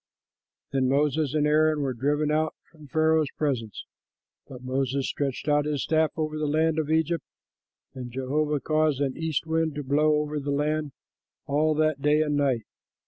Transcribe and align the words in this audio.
'"Then 0.73 0.89
Moses 0.89 1.35
and 1.35 1.45
Aaron 1.45 1.81
were 1.83 1.93
driven 1.93 2.31
out 2.31 2.55
from 2.71 2.87
Pharaoh's 2.87 3.29
presence, 3.37 3.85
but 4.47 4.63
Moses 4.63 5.07
stretched 5.07 5.47
out 5.47 5.65
his 5.65 5.83
staff 5.83 6.09
over 6.17 6.39
the 6.39 6.47
land 6.47 6.79
of 6.79 6.89
Egypt, 6.89 7.23
and 7.93 8.11
Jehovah 8.11 8.59
caused 8.61 8.99
an 8.99 9.15
east 9.15 9.45
wind 9.45 9.75
to 9.75 9.83
blow 9.83 10.15
over 10.15 10.39
the 10.39 10.49
land 10.49 10.93
all 11.45 11.75
that 11.75 12.01
day 12.01 12.23
and 12.23 12.35
night. 12.35 12.63